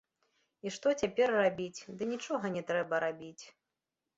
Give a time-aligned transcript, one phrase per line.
[0.69, 3.45] І што цяпер рабіць, ды нічога не трэба рабіць.